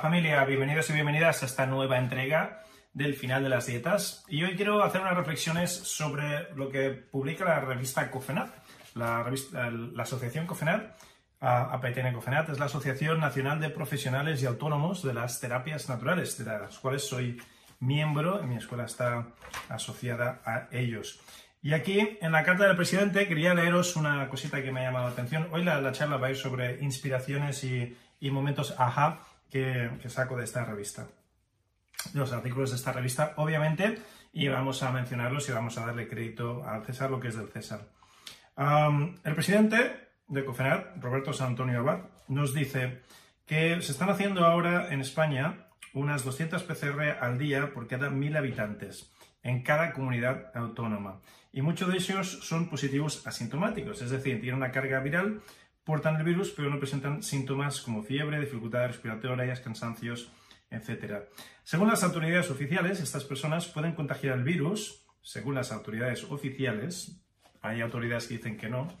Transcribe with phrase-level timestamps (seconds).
[0.00, 2.62] Familia, bienvenidos y bienvenidas a esta nueva entrega
[2.94, 4.24] del final de las dietas.
[4.28, 8.50] Y hoy quiero hacer unas reflexiones sobre lo que publica la revista COFENAT,
[8.94, 9.30] la,
[9.98, 10.96] asociación COFENAT.
[11.40, 16.46] APTN COFENAT es la Asociación Nacional de Profesionales y Autónomos de las Terapias Naturales, de
[16.46, 17.38] las cuales soy
[17.78, 19.26] miembro, mi escuela está
[19.68, 21.20] asociada a ellos.
[21.62, 25.06] Y aquí, en la carta del presidente, quería leeros una cosita que me ha llamado
[25.06, 25.48] la atención.
[25.52, 30.44] Hoy la, charla va a ir sobre inspiraciones y, y momentos ajá que, saco de
[30.44, 31.08] esta revista.
[32.14, 33.98] Los artículos de esta revista, obviamente,
[34.32, 37.48] y vamos a mencionarlos y vamos a darle crédito al César lo que es del
[37.48, 37.88] César.
[38.56, 43.02] el presidente de COFENAT, Roberto San Antonio Abad, nos dice
[43.46, 48.36] que se están haciendo ahora en España unas 200 PCR al día por cada 1.000
[48.36, 49.10] habitantes
[49.42, 51.20] en cada comunidad autónoma.
[51.52, 55.40] Y muchos de ellos son positivos asintomáticos, es decir, tienen una carga viral
[55.90, 60.30] portan el virus, pero no presentan síntomas como fiebre, dificultades respiratorias, cansancios,
[60.70, 61.24] etc.
[61.64, 67.20] Según las autoridades oficiales, estas personas pueden contagiar el virus, según las autoridades oficiales,
[67.60, 68.96] hay autoridades que dicen que no,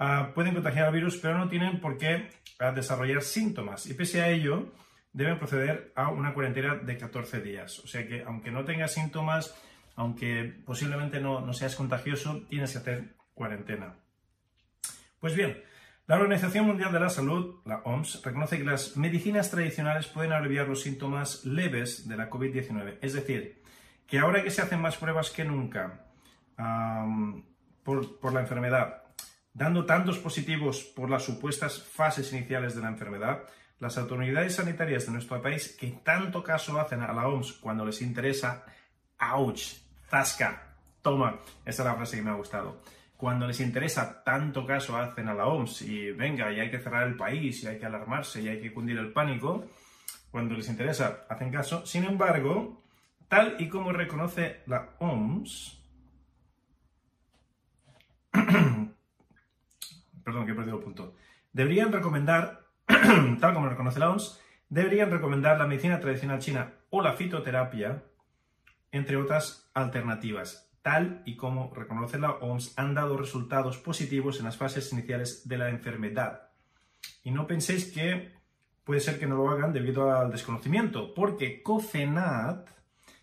[0.00, 3.86] ah, pueden contagiar el virus, pero no tienen por qué ah, desarrollar síntomas.
[3.86, 4.72] Y pese a ello,
[5.12, 7.78] deben proceder a una cuarentena de 14 días.
[7.78, 9.54] O sea que, aunque no tengas síntomas,
[9.94, 13.94] aunque posiblemente no, no seas contagioso, tienes que hacer cuarentena.
[15.20, 15.62] Pues bien,
[16.06, 20.68] la Organización Mundial de la Salud, la OMS, reconoce que las medicinas tradicionales pueden aliviar
[20.68, 22.98] los síntomas leves de la COVID-19.
[23.02, 23.60] Es decir,
[24.06, 26.06] que ahora que se hacen más pruebas que nunca
[27.82, 29.02] por, por la enfermedad,
[29.52, 33.42] dando tantos positivos por las supuestas fases iniciales de la enfermedad,
[33.80, 38.00] las autoridades sanitarias de nuestro país, que tanto caso hacen a la OMS cuando les
[38.00, 38.64] interesa,
[39.18, 39.74] ¡ouch!
[40.08, 40.76] ¡Zasca!
[41.02, 42.80] Toma, esa es la frase que me ha gustado
[43.16, 47.06] cuando les interesa tanto caso hacen a la OMS y venga, y hay que cerrar
[47.06, 49.64] el país, y hay que alarmarse, y hay que cundir el pánico,
[50.30, 51.86] cuando les interesa hacen caso.
[51.86, 52.82] Sin embargo,
[53.28, 55.82] tal y como reconoce la OMS,
[60.24, 61.12] perdón, que he perdido el
[61.52, 62.66] deberían recomendar,
[63.40, 64.38] tal como reconoce la OMS,
[64.68, 68.02] deberían recomendar la medicina tradicional china o la fitoterapia,
[68.92, 74.56] entre otras alternativas tal y como reconoce la OMS, han dado resultados positivos en las
[74.56, 76.50] fases iniciales de la enfermedad.
[77.24, 78.30] Y no penséis que
[78.84, 82.68] puede ser que no lo hagan debido al desconocimiento, porque COFENAT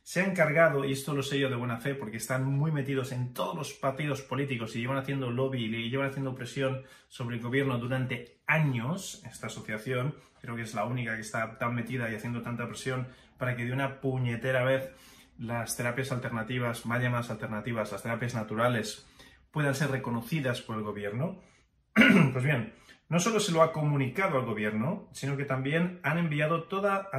[0.02, 3.13] se ha encargado, y esto lo sé yo de buena fe, porque están muy metidos
[3.13, 7.41] en todos los partidos políticos y llevan haciendo lobby y llevan haciendo presión sobre el
[7.41, 12.16] gobierno durante años, esta asociación, creo que es la única que está tan metida y
[12.16, 13.07] haciendo tanta presión
[13.38, 14.91] para que de una puñetera vez
[15.38, 19.06] las terapias alternativas, más llamadas alternativas, las terapias naturales,
[19.52, 21.42] puedan ser reconocidas por el gobierno?
[21.94, 22.74] pues bien,
[23.10, 26.68] no solo se lo ha comunicado al gobierno, sino que también han enviado a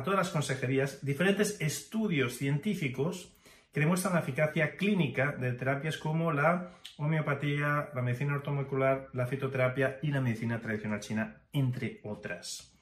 [0.02, 3.32] todas las consejerías diferentes estudios científicos
[3.72, 9.98] que demuestran la eficacia clínica de terapias como la homeopatía, la medicina ortomolecular, la fitoterapia
[10.00, 12.72] y la medicina tradicional china, entre otras.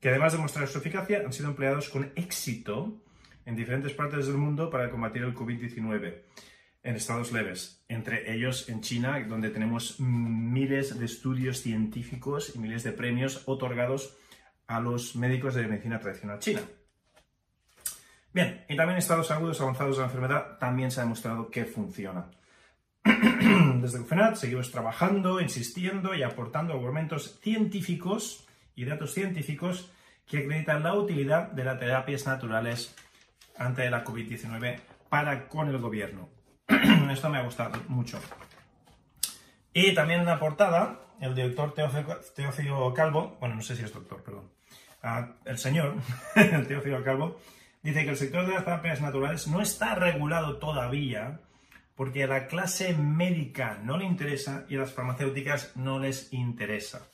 [0.00, 3.02] Que además de mostrar su eficacia, han sido empleados con éxito
[3.46, 6.22] en diferentes partes del mundo para combatir el COVID-19
[6.82, 12.84] en estados leves, entre ellos en China, donde tenemos miles de estudios científicos y miles
[12.84, 14.16] de premios otorgados
[14.66, 16.60] a los médicos de medicina tradicional china.
[18.32, 21.64] Bien, y también en estados agudos avanzados de la enfermedad también se ha demostrado que
[21.64, 22.30] funciona.
[23.80, 29.90] Desde FENAT seguimos trabajando, insistiendo y aportando argumentos científicos y datos científicos
[30.26, 32.94] que acreditan la utilidad de las terapias naturales
[33.58, 36.28] ante la COVID-19 para con el gobierno.
[37.10, 38.20] Esto me ha gustado mucho.
[39.72, 41.74] Y también en la portada, el doctor
[42.34, 44.50] Teófilo Calvo, bueno, no sé si es doctor, perdón,
[45.02, 45.94] ah, el señor,
[46.68, 47.40] Teófilo Calvo,
[47.82, 51.40] dice que el sector de las terapias naturales no está regulado todavía
[51.94, 57.08] porque a la clase médica no le interesa y a las farmacéuticas no les interesa.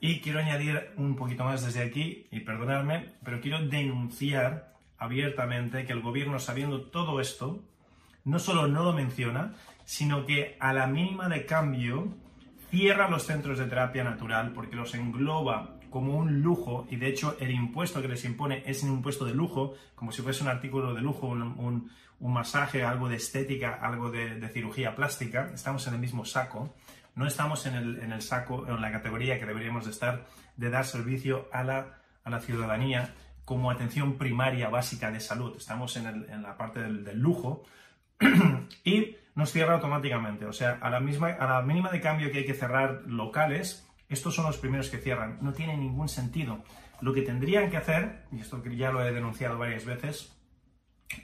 [0.00, 5.92] Y quiero añadir un poquito más desde aquí, y perdonadme, pero quiero denunciar abiertamente que
[5.92, 7.62] el gobierno, sabiendo todo esto,
[8.24, 9.54] no solo no lo menciona,
[9.84, 12.08] sino que a la mínima de cambio
[12.70, 17.36] cierra los centros de terapia natural porque los engloba como un lujo y de hecho
[17.40, 20.92] el impuesto que les impone es un impuesto de lujo, como si fuese un artículo
[20.94, 21.90] de lujo, un,
[22.20, 26.74] masaje, algo de estética, algo de, cirugía plástica, estamos en el mismo saco,
[27.14, 27.74] no estamos en
[28.12, 32.30] el, saco, en la categoría que deberíamos de estar de dar servicio a la, a
[32.30, 33.14] la ciudadanía
[33.48, 37.64] como atención primaria básica de salud, estamos en, la parte del, lujo
[38.84, 42.40] y nos cierra automáticamente, o sea, a la, misma, a la mínima de cambio que
[42.40, 45.38] hay que cerrar locales, estos son los primeros que cierran.
[45.40, 46.62] No tiene ningún sentido.
[47.00, 50.36] Lo que tendrían que hacer, y esto ya lo he denunciado varias veces,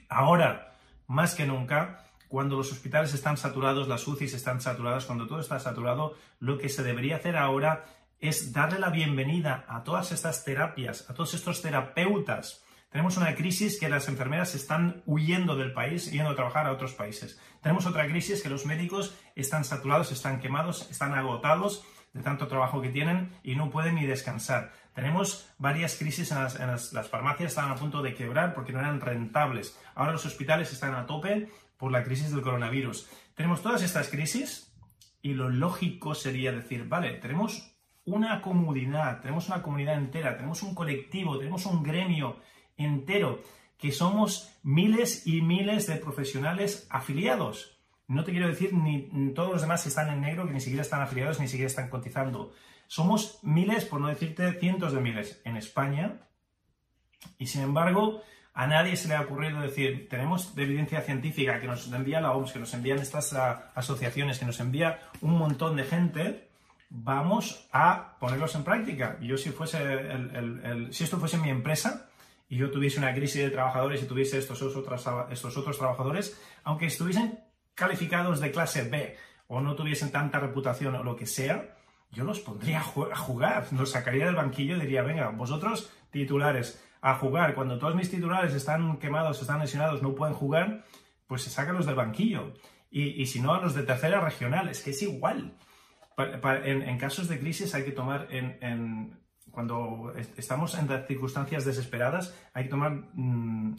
[0.08, 0.72] ahora
[1.06, 5.60] más que nunca, cuando los hospitales están saturados, las UCIs están saturadas, cuando todo está
[5.60, 7.84] saturado, lo que se debería hacer ahora
[8.24, 12.64] es darle la bienvenida a todas estas terapias, a todos estos terapeutas.
[12.88, 16.94] Tenemos una crisis que las enfermeras están huyendo del país, yendo a trabajar a otros
[16.94, 17.38] países.
[17.60, 21.84] Tenemos otra crisis que los médicos están saturados, están quemados, están agotados
[22.14, 24.72] de tanto trabajo que tienen y no pueden ni descansar.
[24.94, 29.02] Tenemos varias crisis en las, las, farmacias, estaban a punto de quebrar porque no eran
[29.02, 29.78] rentables.
[29.94, 33.06] Ahora los hospitales están a tope por la crisis del coronavirus.
[33.34, 34.72] Tenemos todas estas crisis
[35.20, 37.73] y lo lógico sería decir, vale, tenemos
[38.06, 42.36] una comunidad, tenemos una comunidad entera, tenemos un colectivo, tenemos un gremio
[42.76, 43.40] entero,
[43.78, 47.78] que somos miles y miles de profesionales afiliados.
[48.06, 51.02] No te quiero decir ni todos los demás están en negro, que ni siquiera están
[51.02, 52.52] afiliados, ni siquiera están cotizando.
[52.86, 56.20] Somos miles, por no decirte cientos de miles, en España.
[57.38, 58.22] Y sin embargo,
[58.52, 62.52] a nadie se le ha ocurrido decir, tenemos evidencia científica que nos envía la OMS,
[62.52, 66.48] que nos envían estas asociaciones, que nos envía un montón de gente,
[66.96, 69.18] vamos a ponerlos en práctica.
[69.20, 69.78] Yo si fuese
[70.90, 72.08] si esto fuese mi empresa
[72.48, 75.06] y yo tuviese una crisis de trabajadores y tuviese estos otros,
[75.56, 77.40] otros trabajadores, aunque estuviesen
[77.74, 79.16] calificados de clase B
[79.48, 81.74] o no tuviesen tanta reputación o lo que sea,
[82.12, 87.16] yo los pondría a jugar, los sacaría del banquillo y diría, venga, vosotros titulares, a
[87.16, 87.54] jugar.
[87.54, 90.84] Cuando todos mis titulares están quemados, están lesionados, no pueden jugar,
[91.26, 92.54] pues se saca los del banquillo.
[92.90, 95.54] Y, si no, a los de tercera regional, es que es igual.
[96.18, 98.28] En, casos de crisis hay que tomar,
[99.50, 102.92] cuando estamos en circunstancias desesperadas, hay que tomar...
[103.14, 103.76] Mm,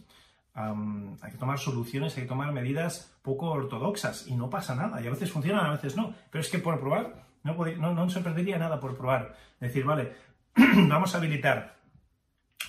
[0.56, 5.02] hay que tomar soluciones, hay que tomar medidas poco ortodoxas y no pasa nada.
[5.02, 6.14] Y a veces funcionan, a veces no.
[6.30, 9.36] Pero es que por probar, no, no, no se perdería nada por probar.
[9.60, 10.14] Decir, vale,
[10.56, 11.76] vamos a habilitar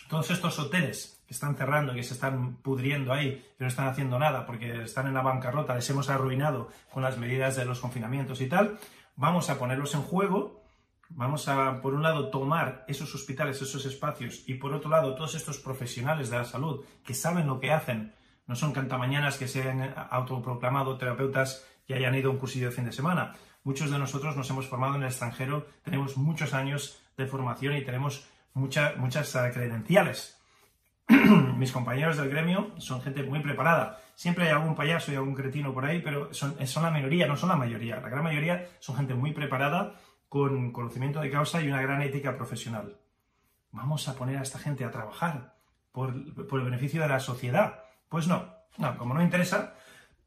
[0.10, 4.18] todos estos hoteles que están cerrando, que se están pudriendo ahí, que no están haciendo
[4.18, 8.40] nada porque están en la bancarrota, les hemos arruinado con las medidas de los confinamientos
[8.42, 8.80] y tal,
[9.18, 10.58] vamos a ponerlos en juego
[11.10, 15.36] Vamos a, por un lado, tomar esos hospitales, esos espacios, y por otro lado, todos
[15.36, 18.14] estos profesionales de la salud que saben lo que hacen,
[18.46, 22.76] no son cantamañanas que se han autoproclamado terapeutas que hayan ido a un cursillo de
[22.76, 23.34] fin de semana.
[23.64, 27.86] Muchos de nosotros nos hemos formado en el extranjero, tenemos muchos años de formación y
[27.86, 30.37] tenemos muchas eh, credenciales.
[31.58, 34.02] Mis compañeros del gremio son gente muy preparada.
[34.16, 37.50] Siempre hay algún payaso y algún cretino por ahí, pero son, la minoría, no son
[37.50, 38.00] la mayoría.
[38.02, 39.94] La gran mayoría son gente muy preparada
[40.28, 42.98] con conocimiento de causa y una gran ética profesional.
[43.72, 45.56] Vamos a poner a esta gente a trabajar
[45.92, 47.84] por, el beneficio de la sociedad.
[48.10, 49.76] Pues no, no, como no interesa,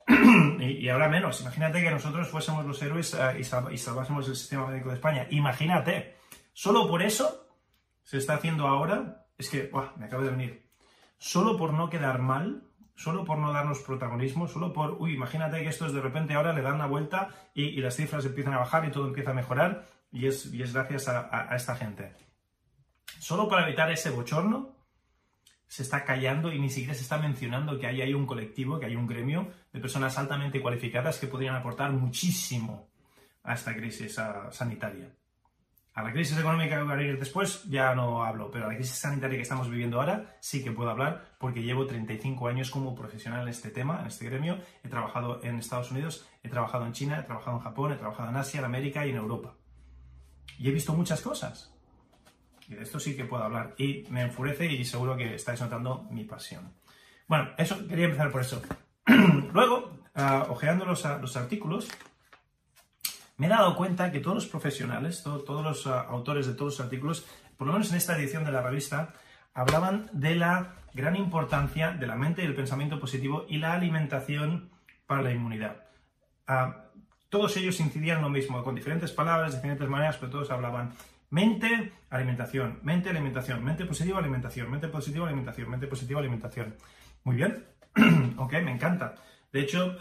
[0.58, 4.88] y, ahora menos, imagínate que nosotros fuésemos los héroes eh, y, salvásemos el sistema médico
[4.88, 5.26] de España.
[5.30, 6.16] Imagínate,
[6.52, 7.46] solo por eso
[8.02, 10.69] se está haciendo ahora, es que, me acabo de venir,
[11.20, 12.64] solo por no quedar mal,
[12.96, 16.62] solo por no darnos protagonismo, solo por, uy, imagínate que estos de repente ahora le
[16.62, 20.26] dan la vuelta y, las cifras empiezan a bajar y todo empieza a mejorar y
[20.26, 22.16] es, gracias a, esta gente.
[23.20, 24.74] Solo para evitar ese bochorno,
[25.66, 28.86] se está callando y ni siquiera se está mencionando que hay, hay un colectivo, que
[28.86, 32.88] hay un gremio de personas altamente cualificadas que podrían aportar muchísimo
[33.44, 34.18] a esta crisis
[34.50, 35.14] sanitaria.
[35.94, 38.76] A la crisis económica que va a venir después ya no hablo, pero a la
[38.76, 42.94] crisis sanitaria que estamos viviendo ahora sí que puedo hablar porque llevo 35 años como
[42.94, 44.58] profesional en este tema, en este gremio.
[44.84, 48.30] He trabajado en Estados Unidos, he trabajado en China, he trabajado en Japón, he trabajado
[48.30, 49.54] en Asia, en América y en Europa.
[50.58, 51.74] Y he visto muchas cosas.
[52.68, 53.74] Y de esto sí que puedo hablar.
[53.76, 56.72] Y me enfurece y seguro que estáis notando mi pasión.
[57.26, 58.62] Bueno, eso quería empezar por eso.
[59.52, 61.88] Luego, uh, ojeando los, los artículos,
[63.40, 66.80] me he dado cuenta que todos los profesionales, todos los ah, autores de todos los
[66.80, 69.14] artículos, por lo menos en esta edición de la revista,
[69.54, 74.68] hablaban de la gran importancia de la mente y el pensamiento positivo y la alimentación
[75.06, 75.84] para la inmunidad.
[76.46, 76.84] Ah,
[77.30, 80.92] todos ellos incidían lo mismo, con diferentes palabras, diferentes maneras, pero todos hablaban
[81.30, 86.74] Mente, alimentación, mente, alimentación, mente positiva, alimentación, mente positiva, alimentación, mente positiva, alimentación.
[87.22, 87.64] Muy bien,
[88.36, 89.14] ok, me encanta.
[89.52, 89.96] De hecho,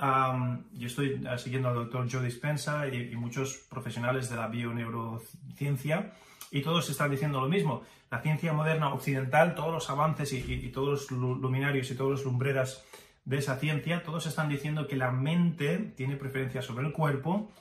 [0.74, 6.14] yo estoy siguiendo al doctor Joe Dispensa y, muchos profesionales de la bioneurociencia
[6.52, 7.84] y todos están diciendo lo mismo.
[8.12, 12.86] La ciencia moderna occidental, todos los avances y, todos los luminarios y todos los lumbreras
[13.26, 17.52] de esa ciencia, todos están diciendo que la mente tiene preferencia sobre el cuerpo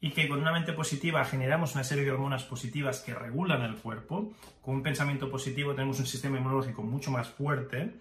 [0.00, 3.76] y que con una mente positiva generamos una serie de hormonas positivas que regulan el
[3.76, 4.32] cuerpo.
[4.62, 7.94] Con un pensamiento positivo tenemos un sistema inmunológico mucho más fuerte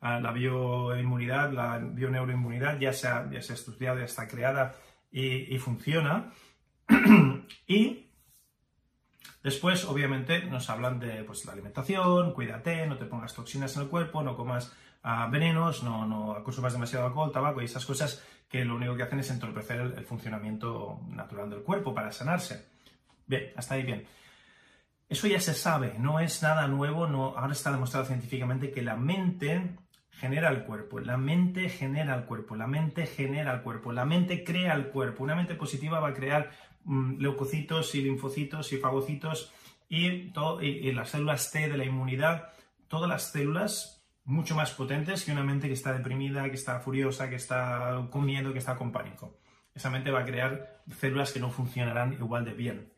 [0.00, 4.74] la bioinmunidad, la bioneuroinmunidad ya se ha, ya se ha estudiado, ya está creada
[5.10, 6.32] y, funciona.
[7.66, 8.06] y
[9.42, 13.88] después, obviamente, nos hablan de pues, la alimentación, cuídate, no te pongas toxinas en el
[13.88, 18.64] cuerpo, no comas ah, venenos, no, no consumas demasiado alcohol, tabaco y esas cosas que
[18.64, 22.68] lo único que hacen es entorpecer el, funcionamiento natural del cuerpo para sanarse.
[23.26, 24.06] Bien, hasta ahí bien.
[25.08, 28.96] Eso ya se sabe, no es nada nuevo, no, ahora está demostrado científicamente que la
[28.96, 29.76] mente
[30.18, 34.42] genera el cuerpo, la mente genera el cuerpo, la mente genera el cuerpo, la mente
[34.42, 35.22] crea el cuerpo.
[35.22, 36.50] Una mente positiva va a crear
[36.84, 39.52] mm, leucocitos y linfocitos y fagocitos
[39.88, 42.50] y, todo, y, las células T de la inmunidad,
[42.88, 47.30] todas las células mucho más potentes que una mente que está deprimida, que está furiosa,
[47.30, 49.38] que está con miedo, que está con pánico.
[49.74, 52.92] Esa mente va a crear células que no funcionarán igual de bien.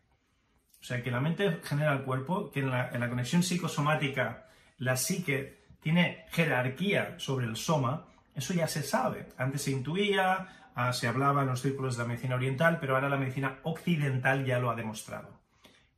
[0.80, 4.48] O sea que la mente genera el cuerpo, que en la, en la conexión psicosomática,
[4.78, 9.28] la psique tiene jerarquía sobre el soma, eso ya se sabe.
[9.37, 13.08] Antes se intuía, ah, se hablaba en los círculos de la medicina oriental, pero ahora
[13.08, 15.40] la medicina occidental ya lo ha demostrado.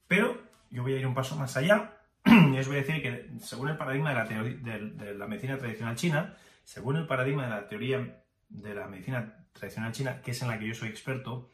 [0.08, 3.30] Pero yo voy a ir un paso más allá y os voy a decir que
[3.40, 8.74] según el paradigma de la, medicina tradicional china, según el paradigma de la teoría de
[8.74, 11.50] la medicina tradicional china, que es en la que yo soy experto,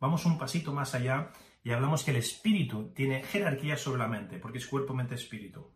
[0.00, 1.30] vamos un pasito más allá
[1.62, 5.72] y hablamos que el espíritu tiene jerarquía sobre la mente, porque es cuerpo, mente, espíritu.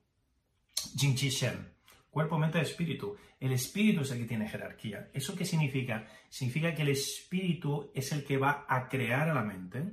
[0.96, 1.79] Jing Chi Shen.
[2.10, 3.16] Cuerpo, mente, espíritu.
[3.38, 5.08] El espíritu es el que tiene jerarquía.
[5.12, 6.06] ¿Eso qué significa?
[6.28, 9.92] Significa que el espíritu es el que va a crear a la mente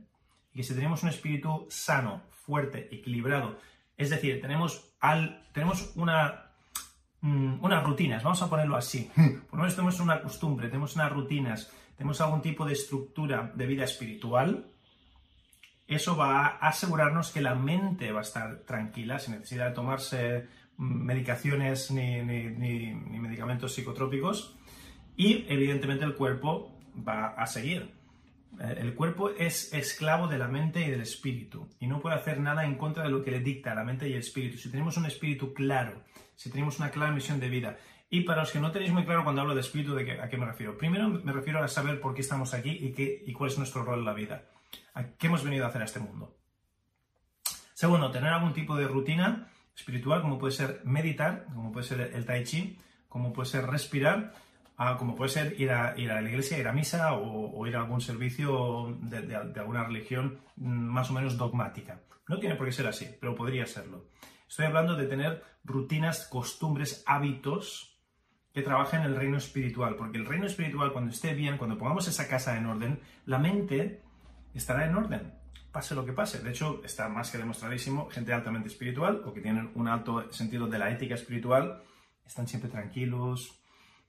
[0.51, 3.59] y que si tenemos un espíritu sano, fuerte, equilibrado,
[3.95, 6.51] es decir, tenemos, al, tenemos una,
[7.21, 9.11] mm, unas rutinas, vamos a ponerlo así.
[9.15, 13.65] Por lo menos tenemos una costumbre, tenemos unas rutinas, tenemos algún tipo de estructura de
[13.65, 14.71] vida espiritual,
[15.87, 20.47] eso va a asegurarnos que la mente va a estar tranquila, sin necesidad de tomarse
[20.77, 24.55] medicaciones ni, medicamentos psicotrópicos
[25.15, 27.95] y evidentemente el cuerpo va a seguir.
[28.59, 32.39] Eh, el cuerpo es esclavo de la mente y del espíritu y no puede hacer
[32.39, 34.57] nada en contra de lo que le dicta la mente y el espíritu.
[34.57, 36.03] Si tenemos un espíritu claro,
[36.35, 37.77] si tenemos una clara misión de vida,
[38.09, 40.29] y para los que no tenéis muy claro cuando hablo de espíritu, ¿de qué, ¿a
[40.29, 40.77] qué me refiero?
[40.77, 43.83] Primero me refiero a saber por qué estamos aquí y, qué, y cuál es nuestro
[43.83, 44.45] rol en la vida.
[44.93, 46.37] ¿A qué hemos venido a hacer a este mundo?
[47.73, 52.25] Segundo, tener algún tipo de rutina espiritual, como puede ser meditar, como puede ser el
[52.25, 54.33] tai chi, como puede ser respirar,
[54.97, 57.81] como puede ser ir a, ir a la iglesia, ir a misa o, ir a
[57.81, 62.01] algún servicio de, alguna religión mm, más o menos dogmática.
[62.27, 64.09] No tiene por qué ser así, pero podría serlo.
[64.49, 67.99] Estoy hablando de tener rutinas, costumbres, hábitos
[68.53, 72.07] que trabajen en el reino espiritual, porque el reino espiritual cuando esté bien, cuando pongamos
[72.07, 74.01] esa casa en orden, la mente
[74.53, 75.36] estará en orden
[75.77, 76.39] pase lo que pase.
[76.39, 80.65] De hecho, está más que demostradísimo, gente altamente espiritual o que tienen un alto sentido
[80.65, 81.83] de la ética espiritual,
[82.25, 83.61] están siempre tranquilos,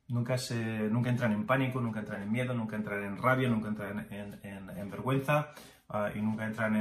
[0.09, 0.57] nunca, se,
[0.89, 4.91] nunca entran en pánico, nunca entran en miedo, nunca entran en rabia, nunca entran en,
[4.91, 5.53] vergüenza
[5.91, 6.75] ah, y nunca entran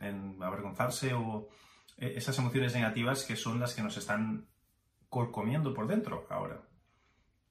[0.00, 1.50] en, avergonzarse o
[1.98, 4.48] e, esas emociones negativas que son las que nos están
[5.10, 6.62] comiendo por dentro ahora.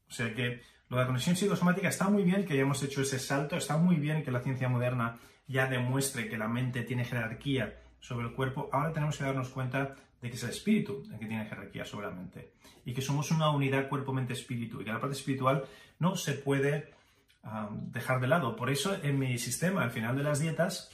[0.07, 3.19] O sea que lo de la conexión psicosomática está muy bien que hayamos hecho ese
[3.19, 7.75] salto, está muy bien que la ciencia moderna ya demuestre que la mente tiene jerarquía
[7.99, 11.25] sobre el cuerpo, ahora tenemos que darnos cuenta de que es el espíritu el que
[11.25, 12.53] tiene jerarquía sobre la mente
[12.85, 15.65] y que somos una unidad cuerpo-mente-espíritu y que la parte espiritual
[15.97, 16.91] no se puede
[17.43, 18.55] ah, dejar de lado.
[18.55, 20.91] Por eso en mi sistema, al final de las dietas,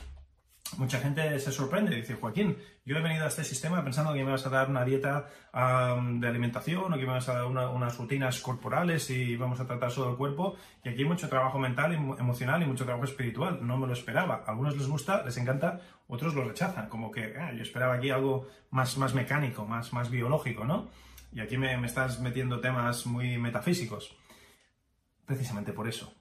[0.78, 4.32] mucha gente se sorprende dice, Joaquín, yo he venido a este sistema pensando que me
[4.32, 8.40] vas a dar una dieta de alimentación o que me vas a dar unas rutinas
[8.42, 10.56] corporales y vamos a tratar solo el cuerpo.
[10.84, 13.66] Y aquí hay mucho trabajo mental, emocional y mucho trabajo espiritual.
[13.66, 14.44] No me lo esperaba.
[14.46, 16.90] A algunos les gusta, les encanta, otros lo rechazan.
[16.90, 20.90] Como que ah, yo esperaba aquí algo más, más mecánico, más, más biológico, ¿no?
[21.32, 24.16] Y aquí me estás metiendo temas muy metafísicos.
[25.26, 26.14] Precisamente por eso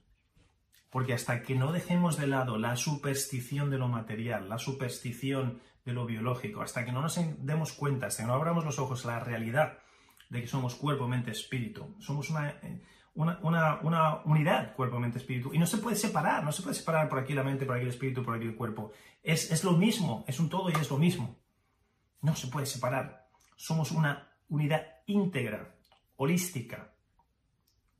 [0.95, 5.93] porque hasta que no dejemos de lado la superstición de lo material, la superstición de
[5.93, 9.09] lo biológico, hasta que no nos demos cuenta, hasta que no abramos los ojos a
[9.09, 9.79] la realidad
[10.31, 12.81] de que somos cuerpo, mente, espíritu, somos una, eh,
[13.13, 17.19] una, unidad cuerpo, mente, espíritu, y no se puede separar, no se puede separar por
[17.19, 18.93] aquí la mente, por aquí el espíritu, por aquí el cuerpo.
[19.21, 21.41] Es, es lo mismo, es un todo y es lo mismo.
[22.21, 23.27] No se puede separar.
[23.57, 25.75] Somos una unidad íntegra,
[26.15, 26.95] holística,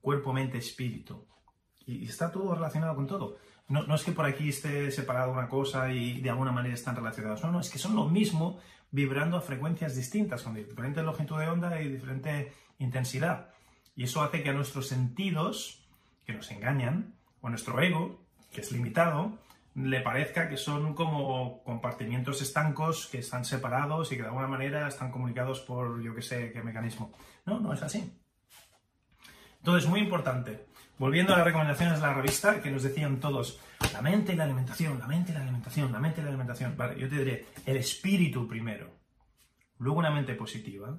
[0.01, 1.27] cuerpo, mente, espíritu.
[1.87, 3.37] Y está todo relacionado con todo.
[3.69, 7.43] No, es que por aquí esté separado una cosa y de alguna manera están relacionados.
[7.43, 8.61] No, no, es que son lo mismo
[8.91, 13.51] vibrando a frecuencias distintas, con diferente longitud de onda y diferente intensidad.
[13.97, 15.89] Y eso hace que a nuestros sentidos,
[16.27, 18.21] que nos engañan, o a nuestro ego,
[18.53, 19.39] que es limitado,
[19.75, 24.87] le parezca que son como compartimientos estancos que están separados y que de alguna manera
[24.87, 27.13] están comunicados por yo que sé qué mecanismo.
[27.47, 28.13] No, no es así.
[29.59, 30.67] Entonces, muy importante.
[30.99, 33.61] Volviendo a las recomendaciones de la revista, que nos decían todos,
[33.93, 36.77] la mente y la alimentación, la mente y la alimentación, la mente y la alimentación.
[36.77, 38.91] Vale, yo te diré, el espíritu primero,
[39.79, 40.97] luego una mente positiva,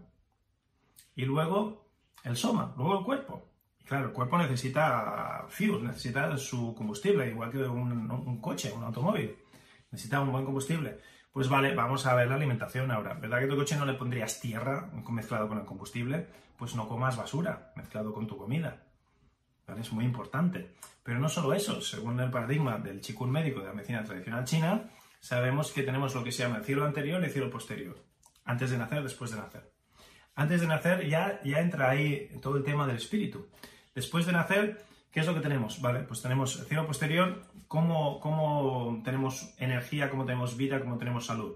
[1.15, 1.87] y luego
[2.23, 3.49] el soma, luego el cuerpo.
[3.85, 9.37] Claro, el cuerpo necesita fuel, necesita su combustible, igual que un, coche, un automóvil.
[9.91, 10.99] Necesita un buen combustible.
[11.31, 13.13] Pues vale, vamos a ver la alimentación ahora.
[13.13, 16.27] ¿Verdad que tu coche no le pondrías tierra mezclado con el combustible?
[16.57, 18.85] Pues no comas basura mezclado con tu comida.
[19.67, 20.75] Es muy importante.
[21.03, 24.89] Pero no solo eso, según el paradigma del chikun médico de la medicina tradicional china,
[25.19, 27.98] sabemos que tenemos lo que se llama el cielo anterior y el cielo posterior.
[28.45, 29.72] Antes de nacer, después de nacer.
[30.36, 33.48] Antes de nacer ya, ya entra ahí todo el tema del espíritu.
[33.93, 35.81] Después de nacer, ¿qué es lo que tenemos?
[35.81, 41.25] Vale, pues tenemos el cielo posterior, cómo, cómo tenemos energía, cómo tenemos vida, cómo tenemos
[41.25, 41.55] salud.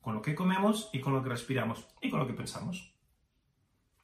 [0.00, 2.94] Con lo que comemos y con lo que respiramos y con lo que pensamos.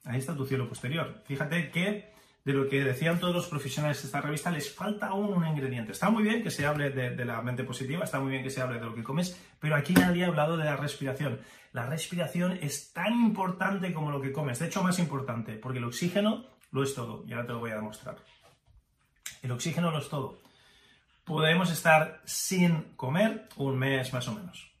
[0.03, 1.23] Ahí está tu cielo posterior.
[1.25, 2.13] Fíjate que
[2.47, 5.91] de lo que decían todos los profesionales de esta revista, les falta aún un ingrediente.
[5.91, 8.49] Está muy bien que se hable de, de, la mente positiva, está muy bien que
[8.49, 11.41] se hable de lo que comes, pero aquí nadie ha hablado de la respiración.
[11.73, 15.83] La respiración es tan importante como lo que comes, de hecho más importante, porque el
[15.83, 18.15] oxígeno lo es todo, y ahora te lo voy a demostrar.
[19.41, 20.39] El oxígeno lo es todo.
[21.25, 24.71] Podemos estar sin comer un mes más o menos.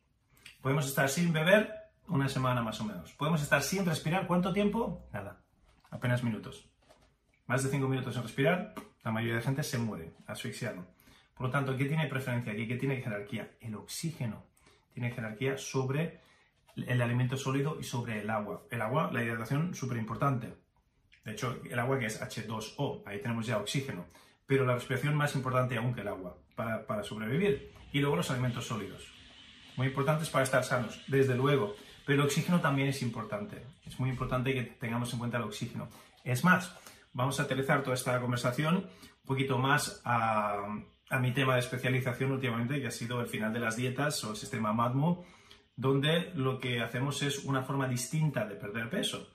[0.61, 1.73] Podemos estar sin beber
[2.07, 3.11] una semana más o menos.
[3.11, 4.25] Podemos estar sin respirar.
[4.25, 5.05] ¿Cuánto tiempo?
[5.11, 5.41] Nada.
[5.91, 6.69] Apenas minutos.
[7.47, 10.85] Más de cinco minutos sin respirar, la mayoría de gente se muere, asfixiado.
[11.33, 12.67] Por lo tanto, ¿qué tiene preferencia aquí?
[12.67, 13.51] ¿Qué tiene jerarquía?
[13.61, 14.43] El oxígeno
[14.93, 16.19] tiene jerarquía sobre
[16.75, 18.63] el alimento sólido y sobre el agua.
[18.69, 20.55] El agua, la hidratación, súper importante.
[21.23, 24.05] De hecho, el agua que es H2O, ahí tenemos ya oxígeno.
[24.45, 27.71] Pero la respiración más importante aún que el agua para, sobrevivir.
[27.93, 29.07] Y luego los alimentos sólidos.
[29.77, 31.75] Muy importantes para estar sanos, desde luego.
[32.05, 33.63] Pero el oxígeno también es importante.
[33.85, 35.87] Es muy importante que tengamos en cuenta el oxígeno.
[36.23, 36.75] Es más,
[37.17, 40.63] vamos a aterrizar toda esta conversación un poquito más a,
[41.09, 44.31] a, mi tema de especialización últimamente, que ha sido el final de las dietas o
[44.31, 45.25] el sistema MADMO,
[45.75, 49.33] donde lo que hacemos es una forma distinta de perder peso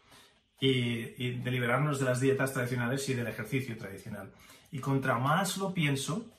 [0.60, 4.32] y, de liberarnos de las dietas tradicionales y del ejercicio tradicional.
[4.70, 6.38] Y contra más lo pienso,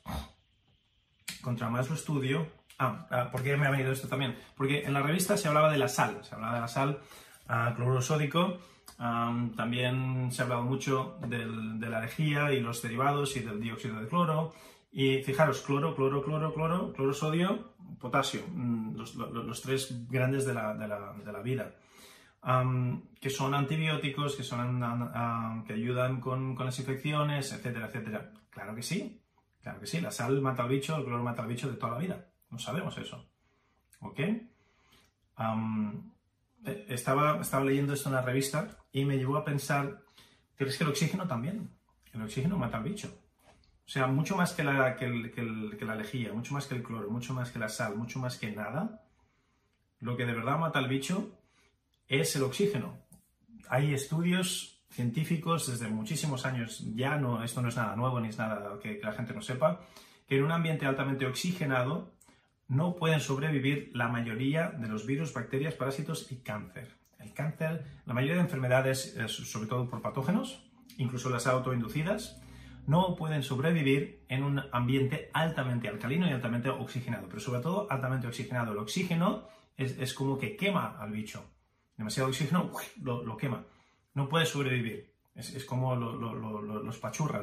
[1.41, 2.47] contra más lo estudio,
[2.79, 4.37] ah, ah, ¿por qué me ha venido esto también?
[4.55, 7.01] Porque en la revista se hablaba de la sal, se hablaba de la sal
[7.47, 8.59] ah, cloruro sódico,
[8.97, 14.07] también se ha hablado mucho de la lejía y los derivados y del dióxido de
[14.07, 14.53] cloro.
[14.91, 20.75] Y fijaros, cloro, cloro, cloro, cloro, cloro, sodio, potasio, mm, los, tres grandes de la,
[20.75, 21.73] de la vida
[23.19, 24.81] que son antibióticos, que, son,
[25.65, 28.31] que ayudan con, las infecciones, etcétera, etcétera.
[28.49, 29.21] Claro que sí,
[29.61, 30.01] claro que sí.
[30.01, 32.27] La sal mata al bicho, el cloro mata al bicho de toda la vida.
[32.49, 33.25] No sabemos eso.
[34.01, 34.19] ¿Ok?
[34.19, 34.45] E,
[36.89, 40.01] estaba, estaba leyendo esto en la revista y me llevó a pensar,
[40.55, 41.69] pero es que el oxígeno también.
[42.13, 43.13] El oxígeno mata al bicho.
[43.85, 45.31] O sea, mucho más que la, que,
[45.77, 48.37] que la lejía, mucho más que el cloro, mucho más que la sal, mucho más
[48.37, 49.03] que nada.
[49.99, 51.37] Lo que de verdad mata al bicho
[52.07, 52.97] es el oxígeno.
[53.67, 58.37] Hay estudios científicos desde muchísimos años, ya no, esto no es nada nuevo ni es
[58.37, 59.81] nada que, la gente no sepa,
[60.27, 62.13] que en un ambiente altamente oxigenado
[62.67, 67.02] no pueden sobrevivir la mayoría de los virus, bacterias, parásitos y cáncer.
[67.23, 70.63] El cáncer, la mayoría de enfermedades, sobre todo por patógenos,
[70.97, 72.41] incluso las autoinducidas,
[72.85, 78.27] no pueden sobrevivir en un ambiente altamente alcalino y altamente oxigenado, pero sobre todo altamente
[78.27, 78.73] oxigenado.
[78.73, 81.49] El oxígeno es, como que quema al bicho
[81.97, 83.65] demasiado oxígeno, lo, quema.
[84.13, 85.13] No puede sobrevivir.
[85.35, 87.41] Es, como los pachurra.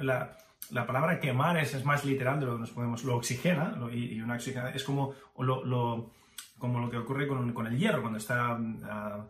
[0.00, 3.04] la, palabra quemar es, más literal de lo que nos podemos.
[3.04, 6.10] Lo oxigena y, una oxigena es como lo,
[6.64, 9.26] como lo que ocurre con, el hierro cuando está ah,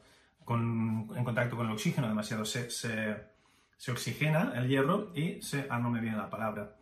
[0.49, 2.44] en contacto con el oxígeno demasiado.
[2.44, 5.66] Se, se, oxigena el hierro y se.
[5.68, 6.77] Ah, no me viene la palabra.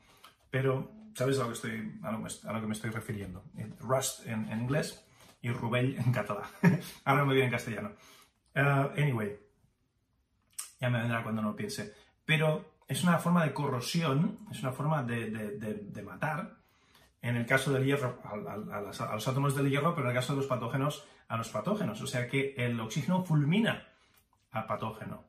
[0.50, 3.44] Pero, ¿sabes a lo que, estoy, a lo, que me estoy refiriendo?
[3.80, 5.04] Rust en inglés
[5.40, 6.48] y Rubell en catalán.
[7.04, 7.92] Ahora me viene en castellano.
[8.54, 9.38] Uh, anyway,
[10.80, 11.94] ya me vendrá cuando no lo piense.
[12.24, 16.61] Pero es una forma de corrosión, es una forma de, matar,
[17.22, 18.80] en el caso del hierro, a,
[19.14, 22.06] los átomos del hierro, pero en el caso de los patógenos, a los patógenos, o
[22.06, 23.86] sea que el oxígeno fulmina
[24.50, 25.24] al patógeno.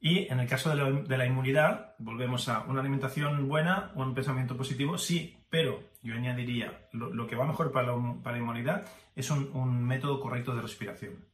[0.00, 4.96] Y en el caso de la, inmunidad, volvemos a una alimentación buena, un pensamiento positivo,
[4.98, 8.84] sí, pero yo añadiría, lo, que va mejor para la, inmunidad
[9.14, 11.24] es un, método correcto de respiración.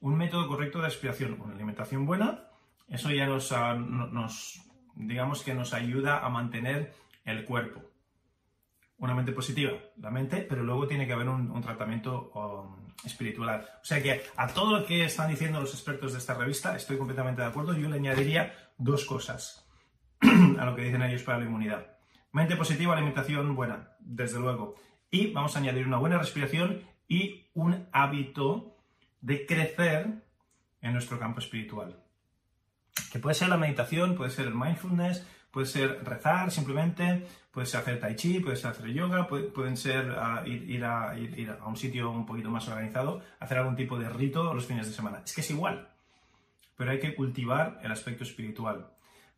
[0.00, 2.48] Un método correcto de respiración, una alimentación buena,
[2.88, 3.78] eso ya nos, ah,
[4.94, 6.92] digamos que nos ayuda a mantener
[7.24, 7.89] el cuerpo.
[9.00, 13.66] Una mente positiva, la mente, pero luego tiene que haber un, tratamiento um, espiritual.
[13.82, 16.98] O sea que a todo lo que están diciendo los expertos de esta revista, estoy
[16.98, 17.74] completamente de acuerdo.
[17.74, 19.66] Yo le añadiría dos cosas
[20.20, 21.96] a lo que dicen ellos para la inmunidad.
[22.32, 24.76] Mente positiva, alimentación buena, desde luego.
[25.10, 28.76] Y vamos a añadir una buena respiración y un hábito
[29.20, 30.22] de crecer
[30.80, 32.04] en nuestro campo espiritual.
[33.12, 37.80] Que puede ser la meditación, puede ser el mindfulness, puede ser rezar simplemente, puede ser
[37.80, 41.76] hacer tai chi, puede ser hacer yoga, pueden ser ah, ir, a, ir, a, un
[41.76, 45.22] sitio un poquito más organizado, hacer algún tipo de rito los fines de semana.
[45.24, 45.88] Es que es igual,
[46.76, 48.90] pero hay que cultivar el aspecto espiritual.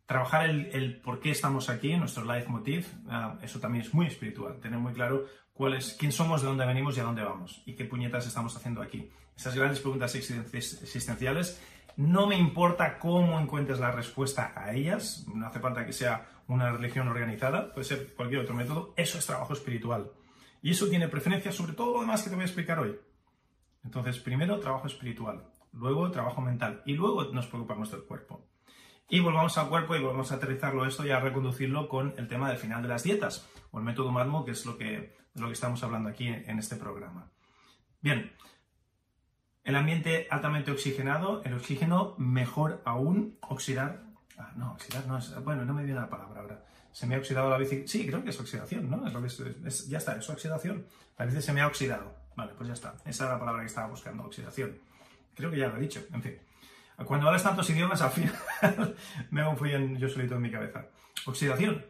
[0.05, 4.59] Trabajar el, por qué estamos aquí, nuestro life motive, ah, eso también es muy espiritual.
[4.59, 7.63] Tener muy claro cuál es, quién somos, de dónde venimos y a dónde vamos.
[7.65, 9.09] Y qué puñetas estamos haciendo aquí.
[9.35, 11.59] Esas grandes preguntas existenciales
[11.95, 16.71] no me importa cómo encuentres la respuesta a ellas, no hace falta que sea una
[16.71, 20.11] religión organizada, puede ser cualquier otro método, eso es trabajo espiritual.
[20.61, 22.97] Y eso tiene preferencia sobre todo lo demás que te voy a explicar hoy.
[23.83, 28.47] Entonces, primero trabajo espiritual, luego trabajo mental y luego nos preocupamos del cuerpo.
[29.09, 32.49] Y volvamos al cuerpo y volvamos a aterrizarlo esto y a reconducirlo con el tema
[32.49, 35.53] del final de las dietas, o el método MADMO, que es lo que, lo que
[35.53, 37.29] estamos hablando aquí en este programa.
[38.01, 38.31] Bien,
[39.63, 44.03] el ambiente altamente oxigenado, el oxígeno mejor aún oxidar.
[44.37, 45.33] Ah, no, oxidar no es.
[45.43, 46.65] Bueno, no me viene la palabra ahora.
[46.91, 47.87] Se me ha oxidado la bici.
[47.87, 49.05] Sí, creo que es oxidación, ¿no?
[49.65, 50.85] Es ya está, es oxidación.
[51.17, 52.13] La bici se me ha oxidado.
[52.35, 52.95] Vale, pues ya está.
[53.05, 54.77] Esa era la palabra que estaba buscando, oxidación.
[55.33, 56.03] Creo que ya lo he dicho.
[56.11, 56.37] En fin.
[57.05, 58.35] Cuando hablas tantos idiomas, al final
[59.31, 60.87] me follón yo solito en mi cabeza.
[61.25, 61.85] Oxidación.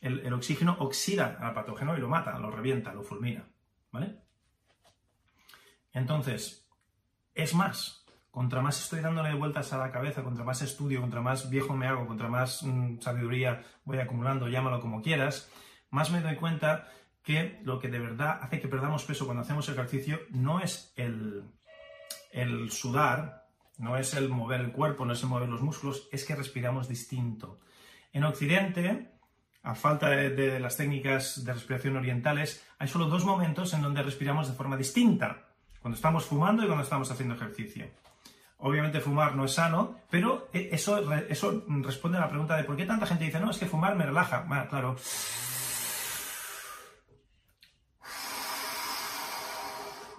[0.00, 3.44] El, el oxígeno oxida al patógeno y lo mata, lo revienta, lo fulmina.
[3.92, 4.18] ¿Vale?
[5.92, 6.61] Entonces,
[7.34, 11.50] es más, contra más estoy dándole vueltas a la cabeza, contra más estudio, contra más
[11.50, 15.50] viejo me hago, contra más mm, sabiduría voy acumulando, llámalo como quieras,
[15.90, 16.88] más me doy cuenta
[17.22, 21.44] que lo que de verdad hace que perdamos peso cuando hacemos ejercicio no es el,
[22.32, 23.46] el sudar,
[23.78, 26.88] no es el mover el cuerpo, no es el mover los músculos, es que respiramos
[26.88, 27.60] distinto.
[28.12, 29.12] En Occidente,
[29.62, 34.48] a falta de, las técnicas de respiración orientales, hay solo dos momentos en donde respiramos
[34.48, 35.51] de forma distinta
[35.82, 37.86] cuando estamos fumando y cuando estamos haciendo ejercicio.
[38.58, 42.76] Obviamente fumar no es sano, pero e, eso, eso responde a la pregunta de por
[42.76, 44.44] qué tanta gente dice, no, es que fumar me relaja.
[44.46, 44.96] Bueno, claro.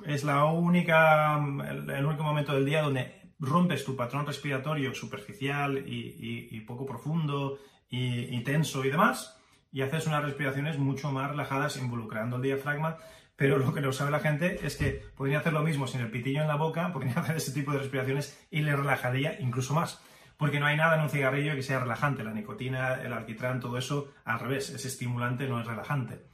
[0.06, 6.60] Es la única, el, único momento del día donde rompes tu patrón respiratorio superficial y,
[6.68, 7.58] poco profundo
[7.90, 9.40] y, y tenso y demás,
[9.72, 12.98] y haces unas respiraciones mucho más relajadas involucrando el diafragma
[13.36, 16.12] pero lo que no sabe la gente es que podría hacer lo mismo sin el
[16.12, 20.02] pitillo en la boca, podría hacer ese tipo de respiraciones y le relajaría incluso más.
[20.38, 22.24] Porque no hay nada en un cigarrillo que sea relajante.
[22.24, 26.26] La nicotina, el alquitrán, todo eso, al revés, es estimulante, no es relajante.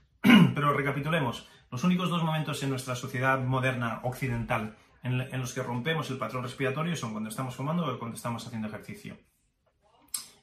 [0.22, 5.62] Pero recapitulemos, los únicos dos momentos en nuestra sociedad moderna occidental en, en los que
[5.62, 9.16] rompemos el patrón respiratorio son cuando estamos fumando o cuando estamos haciendo ejercicio.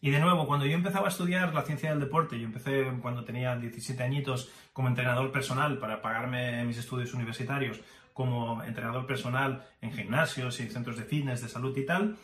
[0.02, 3.26] Y de nuevo, cuando yo empezaba a estudiar la ciencia del deporte, yo empecé cuando
[3.26, 7.82] tenía 17 añitos como entrenador personal para pagarme mis estudios universitarios,
[8.14, 12.18] como entrenador personal en gimnasios y centros de fitness, de salud y tal,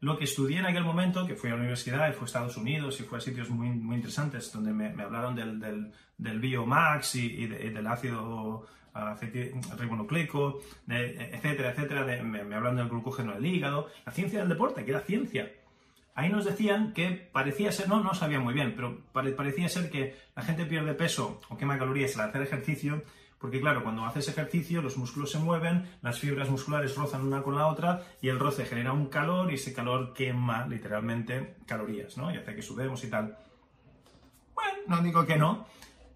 [0.00, 2.56] lo que estudié en aquel momento, que fui a la universidad y fue a Estados
[2.56, 7.14] Unidos y fue a sitios muy, muy interesantes, donde me, hablaron del, del, del Biomax
[7.14, 8.66] y, del ácido
[9.78, 14.90] ribonucleico, etcétera, etcétera, me, me hablaron del glucógeno del hígado, la ciencia del deporte, que
[14.90, 15.50] era ciencia,
[16.14, 20.16] Ahí nos decían que parecía ser, no, no sabía muy bien, pero parecía ser que
[20.36, 23.02] la gente pierde peso o quema calorías al hacer ejercicio,
[23.38, 27.56] porque claro, cuando haces ejercicio los músculos se mueven, las fibras musculares rozan una con
[27.56, 32.32] la otra y el roce genera un calor y ese calor quema literalmente calorías, ¿no?
[32.32, 33.38] Y hace que sudemos y tal.
[34.54, 35.66] Bueno, no digo que no,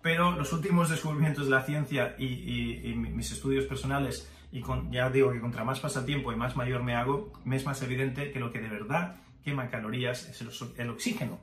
[0.03, 5.41] pero los últimos descubrimientos de la ciencia y, mis estudios personales, y ya digo que
[5.41, 8.53] contra más pasa tiempo y más mayor me hago, me es más evidente que lo
[8.53, 11.39] que de verdad quema calorías es el, oxígeno,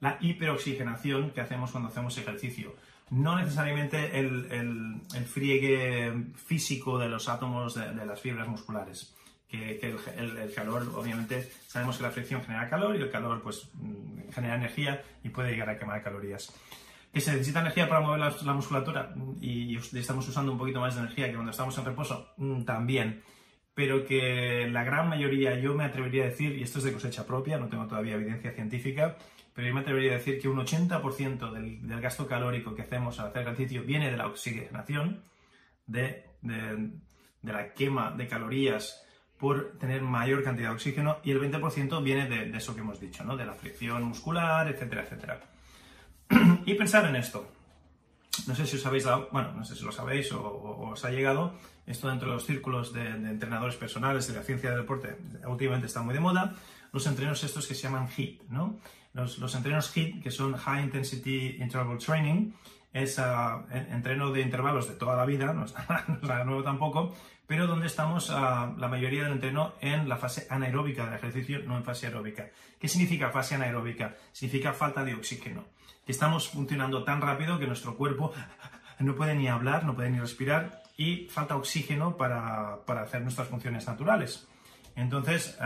[0.00, 2.74] la hiperoxigenación que hacemos cuando hacemos ejercicio.
[3.10, 9.14] No necesariamente el, friegue físico de los átomos de, las fibras musculares,
[9.46, 9.78] que,
[10.16, 14.54] el, calor, obviamente, sabemos que la fricción genera calor y el calor pues, mm, genera
[14.54, 16.50] energía y puede llegar a quemar calorías.
[17.12, 21.02] que se necesita energía para mover la, musculatura y, estamos usando un poquito más de
[21.02, 23.22] energía que cuando estamos en reposo, mm, también.
[23.74, 27.26] Pero que la gran mayoría, yo me atrevería a decir, y esto es de cosecha
[27.26, 29.16] propia, no tengo todavía evidencia científica,
[29.54, 33.18] pero yo me atrevería a decir que un 80% del, del, gasto calórico que hacemos
[33.18, 35.22] al hacer ejercicio viene de la oxigenación,
[35.86, 36.90] de, de,
[37.42, 39.02] de la quema de calorías
[39.42, 43.24] por tener mayor cantidad de oxígeno y el 20% viene de, eso que hemos dicho,
[43.24, 43.36] ¿no?
[43.36, 45.40] de la fricción muscular, etcétera, etcétera.
[46.64, 47.50] y pensar en esto.
[48.46, 51.10] No sé si os habéis dado, bueno, no sé si lo sabéis o, os ha
[51.10, 51.54] llegado,
[51.86, 55.16] esto dentro de los círculos de, entrenadores personales de la ciencia del deporte,
[55.46, 56.54] últimamente está muy de moda,
[56.92, 58.78] los entrenos estos que se llaman HIIT, ¿no?
[59.12, 62.52] Los, entrenos HIIT, que son High Intensity Interval Training,
[62.92, 65.74] es uh, entreno de intervalos de toda la vida, no es
[66.22, 67.14] nada, nuevo tampoco,
[67.46, 71.76] pero donde estamos uh, la mayoría del entreno en la fase anaeróbica del ejercicio, no
[71.76, 72.50] en fase aeróbica.
[72.78, 74.16] ¿Qué significa fase anaeróbica?
[74.32, 75.64] Significa falta de oxígeno.
[76.04, 78.32] Que estamos funcionando tan rápido que nuestro cuerpo
[78.98, 83.48] no puede ni hablar, no puede ni respirar y falta oxígeno para, para hacer nuestras
[83.48, 84.48] funciones naturales.
[84.94, 85.58] Entonces,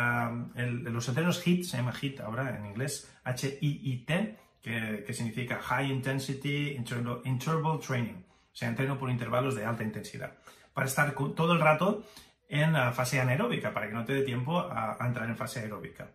[0.55, 6.77] los entrenos HIIT, se llama HIIT ahora en inglés, H-I-I-T, que, significa High Intensity
[7.25, 10.33] Interval Training, o sea, entreno por intervalos de alta intensidad,
[10.72, 12.05] para estar todo el rato
[12.49, 16.11] en la fase anaeróbica, para que no te dé tiempo a, entrar en fase aeróbica.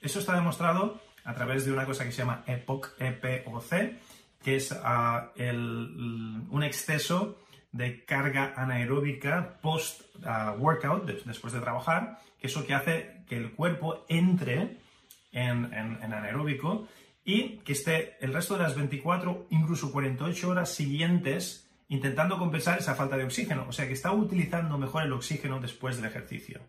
[0.00, 3.64] Eso está demostrado a través de una cosa que se llama EPOC, EPOC
[4.42, 7.38] que es ah, un exceso
[7.72, 14.04] de carga anaeróbica post-workout, ah, después de trabajar, que eso que hace que el cuerpo
[14.08, 14.76] entre
[15.32, 16.86] en, en anaeróbico
[17.24, 22.94] y que esté el resto de las 24, incluso 48 horas siguientes intentando compensar esa
[22.94, 23.66] falta de oxígeno.
[23.68, 26.60] O sea, que está utilizando mejor el oxígeno después del ejercicio.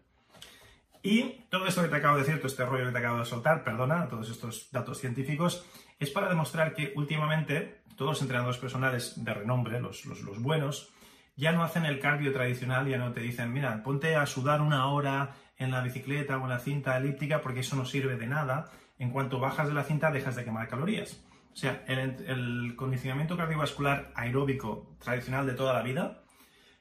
[1.05, 3.25] Y todo esto que te acabo de decir, todo este rollo que te acabo de
[3.25, 5.63] soltar, perdona, todos estos datos científicos,
[5.99, 10.91] es para demostrar que últimamente todos los entrenadores personales de renombre, los, los, buenos,
[11.35, 14.87] ya no hacen el cardio tradicional, ya no te dicen, mira, ponte a sudar una
[14.87, 18.71] hora en la bicicleta o en la cinta elíptica porque eso no sirve de nada,
[18.97, 21.23] en cuanto bajas de la cinta dejas de quemar calorías.
[21.53, 26.24] O sea, el, condicionamiento cardiovascular aeróbico tradicional de toda la vida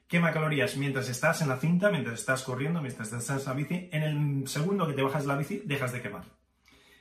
[0.07, 3.89] quema calorías mientras estás en la cinta, mientras estás corriendo, mientras estás en la bici.
[3.91, 6.25] En el segundo que te bajas la bici, dejas de quemar.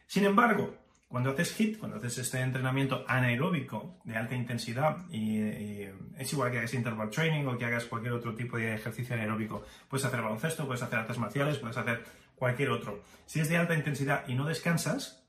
[0.06, 0.74] Sin embargo,
[1.08, 5.38] cuando haces HIIT, cuando haces este entrenamiento anaeróbico de alta intensidad, y,
[6.18, 9.64] es igual que hagas interval training o que hagas cualquier otro tipo de ejercicio anaeróbico,
[9.88, 13.02] puedes hacer baloncesto, puedes hacer artes marciales, puedes hacer cualquier otro.
[13.26, 15.23] Si es de alta intensidad y no descansas,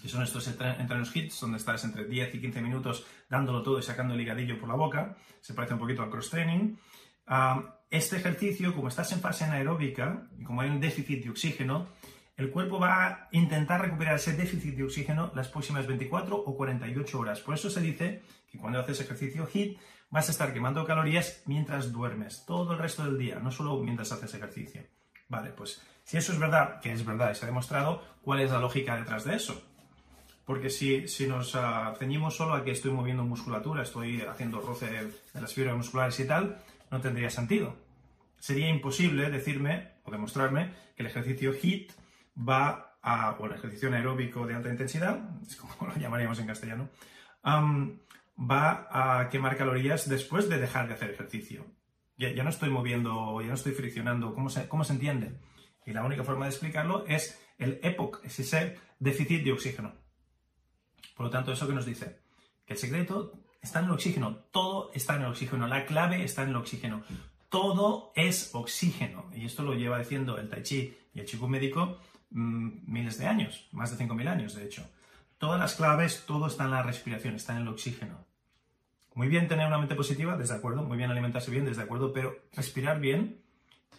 [0.00, 3.82] que son estos entrenos hits, donde estás entre 10 y 15 minutos dándolo todo y
[3.82, 6.76] sacando el ligadillo por la boca, se parece un poquito al cross-training.
[7.26, 11.88] Ah, este ejercicio, como estás en fase anaeróbica y como hay un déficit de oxígeno,
[12.36, 17.18] el cuerpo va a intentar recuperar ese déficit de oxígeno las próximas 24 o 48
[17.18, 17.40] horas.
[17.40, 19.78] Por eso se dice que cuando haces ejercicio HIIT
[20.10, 24.12] vas a estar quemando calorías mientras duermes, todo el resto del día, no solo mientras
[24.12, 24.82] haces ejercicio.
[25.28, 28.50] Vale, pues si eso es verdad, que es verdad y se ha demostrado, ¿cuál es
[28.50, 29.71] la lógica detrás de eso?
[30.44, 34.86] Porque si, si nos uh, ceñimos solo a que estoy moviendo musculatura, estoy haciendo roce
[34.86, 36.58] de las fibras musculares y tal,
[36.90, 37.76] no tendría sentido.
[38.38, 41.92] Sería imposible decirme o demostrarme que el ejercicio HIIT
[42.36, 46.88] va a, o el ejercicio anaeróbico de alta intensidad, es como lo llamaríamos en castellano,
[47.44, 51.66] va a quemar calorías después de dejar de hacer ejercicio.
[52.16, 55.38] Ya, ya no estoy moviendo, ya no estoy friccionando, ¿cómo se, cómo se entiende?
[55.86, 60.01] Y la única forma de explicarlo es el EPOC, es ese déficit de oxígeno.
[61.16, 62.20] Por lo tanto, ¿eso que nos dice?
[62.66, 66.42] Que el secreto está en el oxígeno, todo está en el oxígeno, la clave está
[66.42, 67.02] en el oxígeno.
[67.48, 69.30] Todo es oxígeno.
[69.34, 71.98] Y esto lo lleva diciendo el Tai Chi y el Chiku médico
[72.30, 74.88] mm, miles de años, más de 5.000 años, de hecho.
[75.38, 78.24] Todas las claves, todo está en la respiración, está en el oxígeno.
[79.14, 82.34] Muy bien tener una mente positiva, desde acuerdo, muy bien alimentarse bien, desde acuerdo, pero
[82.52, 83.42] respirar bien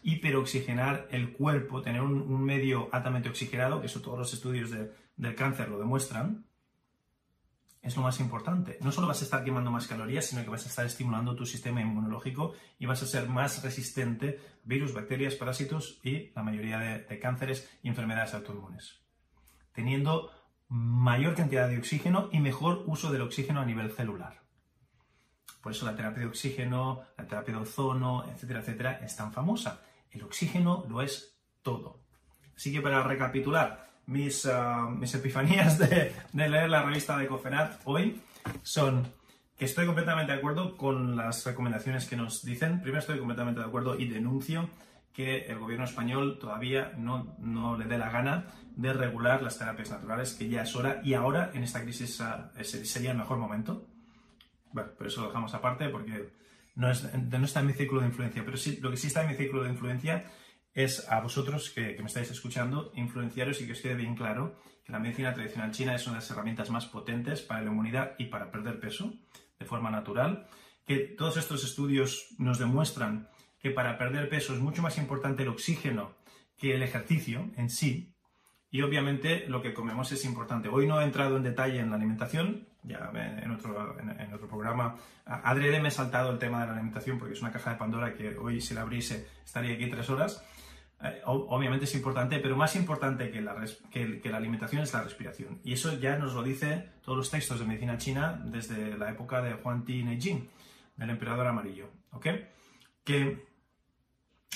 [0.04, 5.70] hiperoxigenar el cuerpo, tener un, medio altamente oxigenado, que eso todos los estudios del cáncer
[5.70, 6.46] lo demuestran,
[7.84, 8.78] es lo más importante.
[8.82, 11.46] No solo vas a estar quemando más calorías, sino que vas a estar estimulando tu
[11.46, 16.80] sistema inmunológico y vas a ser más resistente a virus, bacterias, parásitos y la mayoría
[16.80, 19.02] de, cánceres y enfermedades autoinmunes.
[19.74, 20.32] Teniendo
[20.70, 24.42] mayor cantidad de oxígeno y mejor uso del oxígeno a nivel celular.
[25.62, 29.82] Por eso la terapia de oxígeno, la terapia de ozono, etcétera, etcétera, es tan famosa.
[30.10, 32.00] El oxígeno lo es todo.
[32.56, 38.22] Así que para recapitular, mis, ah, mis epifanías de, leer la revista de Cofenat hoy
[38.62, 39.08] son
[39.58, 42.82] que estoy completamente de acuerdo con las recomendaciones que nos dicen.
[42.82, 44.70] Primero estoy completamente de acuerdo y denuncio
[45.14, 49.92] que el gobierno español todavía no, no le dé la gana de regular las terapias
[49.92, 53.88] naturales, que ya es hora y ahora en esta crisis ah, sería el mejor momento.
[54.72, 56.32] Bueno, pero eso lo dejamos aparte porque
[56.76, 59.36] no, está en mi círculo de influencia, pero sí, lo que sí está en mi
[59.36, 60.26] círculo de influencia
[60.74, 64.92] es a vosotros que, me estáis escuchando, influenciaros y que os quede bien claro que
[64.92, 68.26] la medicina tradicional china es una de las herramientas más potentes para la inmunidad y
[68.26, 69.14] para perder peso
[69.60, 70.48] de forma natural,
[70.86, 75.50] que todos estos estudios nos demuestran que para perder peso es mucho más importante el
[75.50, 76.16] oxígeno
[76.58, 78.14] que el ejercicio en sí,
[78.74, 80.68] y obviamente lo que comemos es importante.
[80.68, 84.96] Hoy no he entrado en detalle en la alimentación, ya en otro, en, otro programa.
[85.26, 88.16] Adrede me he saltado el tema de la alimentación porque es una caja de Pandora
[88.16, 90.44] que hoy si la abriese estaría aquí tres horas.
[91.04, 95.60] Eh, obviamente es importante, pero más importante que la, alimentación es la respiración.
[95.64, 99.42] Y eso ya nos lo dice todos los textos de medicina china desde la época
[99.42, 100.50] de Huang Ti Neijing,
[100.96, 101.90] del emperador amarillo.
[102.12, 102.28] ¿Ok?
[103.04, 103.46] Que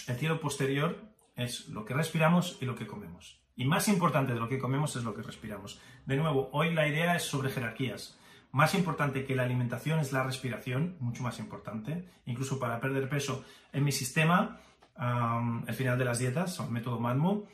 [0.08, 0.98] el cielo posterior
[1.36, 3.42] es lo que respiramos y lo que comemos.
[3.58, 5.82] Y más importante de lo que comemos es lo que respiramos.
[6.06, 8.18] De nuevo, hoy la idea es sobre jerarquías.
[8.52, 12.08] Más importante que la alimentación es la respiración, mucho más importante.
[12.26, 13.44] Incluso para perder peso.
[13.74, 14.62] En mi sistema,
[15.00, 17.46] el final de las dietas, el método MADMO,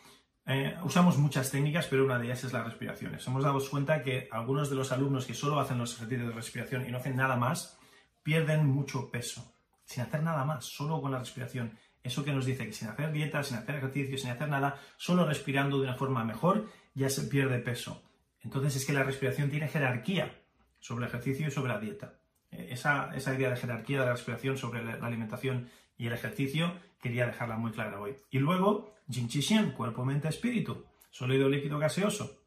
[0.46, 3.14] eh, usamos muchas técnicas, pero una de ellas es la respiración.
[3.14, 6.34] Nos hemos dado cuenta que algunos de los alumnos que solo hacen los ejercicios de
[6.34, 7.80] respiración y no hacen nada más,
[8.24, 9.54] pierden mucho peso,
[9.86, 11.78] sin hacer nada más, solo con la respiración.
[12.04, 15.26] Eso que nos dice que sin hacer dieta, sin hacer ejercicio, sin hacer nada, solo
[15.26, 18.04] respirando de una forma mejor, ya se pierde peso.
[18.42, 20.42] Entonces es que la respiración tiene jerarquía
[20.80, 22.16] sobre el ejercicio y sobre la dieta.
[22.52, 27.28] Eh, esa, idea de jerarquía de la respiración sobre la alimentación y el ejercicio quería
[27.28, 28.16] dejarla muy clara hoy.
[28.32, 29.42] Y luego, Jin Chi
[29.76, 32.40] cuerpo, mente, espíritu, sólido, líquido, gaseoso.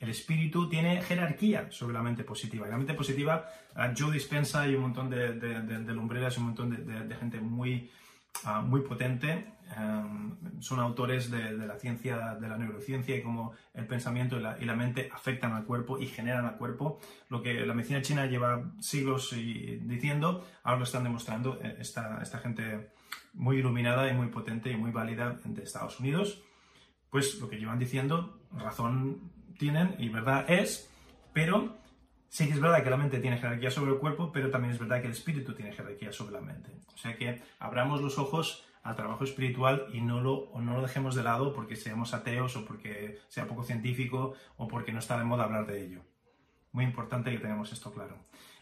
[0.00, 2.66] El espíritu tiene jerarquía sobre la mente positiva.
[2.66, 3.48] Y la mente positiva,
[3.96, 6.70] Joe Dispensa y un montón de, de lumbreras y un montón
[7.08, 7.88] de, gente muy,
[8.44, 9.54] Ah, muy potente.
[9.76, 14.74] Em, son autores de, la ciencia, de la neurociencia y cómo el pensamiento y la,
[14.74, 17.00] mente afectan al cuerpo y generan al cuerpo.
[17.28, 22.38] Lo que la medicina china lleva siglos diciendo, ahora lo están demostrando eh, esta, esta
[22.38, 22.92] gente
[23.34, 26.42] muy iluminada y muy potente y muy válida de Estados Unidos.
[27.10, 30.90] Pues lo que llevan diciendo, razón tienen y verdad es,
[31.32, 31.78] pero
[32.28, 34.78] Sí que es verdad que la mente tiene jerarquía sobre el cuerpo, pero también es
[34.78, 36.70] verdad que el espíritu tiene jerarquía sobre la mente.
[36.94, 41.14] O sea que abramos los ojos al trabajo espiritual y no lo, no lo dejemos
[41.14, 45.24] de lado porque seamos ateos o porque sea poco científico o porque no está de
[45.24, 46.02] moda hablar de ello.
[46.72, 48.18] Muy importante que tengamos esto claro.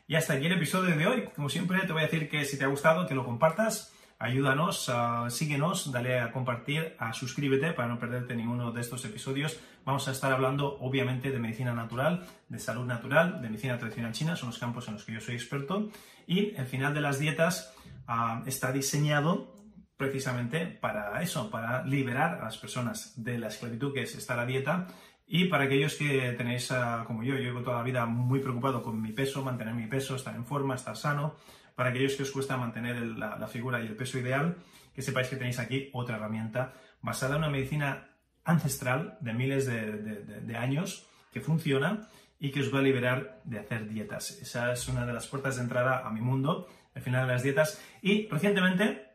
[0.06, 1.28] Y hasta aquí el episodio de hoy.
[1.34, 4.90] Como siempre, te voy a decir que si te ha gustado, que lo compartas ayúdanos,
[5.28, 9.60] síguenos, dale a compartir, a suscríbete para no perderte ninguno de estos episodios.
[9.84, 14.36] Vamos a estar hablando obviamente de medicina natural, de salud natural, de medicina tradicional china,
[14.36, 15.90] son los campos en los que yo soy experto.
[16.26, 17.72] Y el final de las dietas
[18.06, 19.54] ah, está diseñado
[19.96, 24.46] precisamente para eso, para liberar a las personas de la esclavitud que es estar a
[24.46, 24.88] dieta
[25.26, 28.82] y para aquellos que tenéis, ah, como yo, yo llevo toda la vida muy preocupado
[28.82, 31.34] con mi peso, mantener mi peso, estar en forma, estar sano,
[31.74, 34.56] para aquellos que os cuesta mantener la, figura y el peso ideal,
[34.94, 38.08] que sepáis que tenéis aquí otra herramienta basada en una medicina
[38.44, 42.08] ancestral de miles de, años que funciona
[42.38, 44.30] y que os va a liberar de hacer dietas.
[44.30, 47.42] Esa es una de las puertas de entrada a mi mundo, el final de las
[47.42, 47.82] dietas.
[48.00, 49.08] Y recientemente,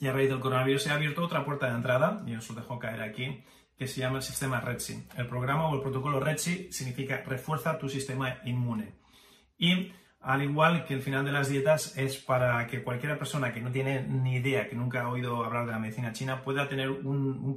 [0.00, 2.54] y a raíz del coronavirus, se ha abierto otra puerta de entrada, y os lo
[2.56, 3.42] dejo caer aquí,
[3.82, 5.08] que se llama el sistema REDSI.
[5.16, 8.94] El programa o el protocolo REDSI significa refuerza tu sistema inmune.
[9.58, 13.60] Y al igual que el final de las dietas es para que cualquier persona que
[13.60, 16.92] no tiene ni idea, que nunca ha oído hablar de la medicina china, pueda tener
[16.92, 17.54] una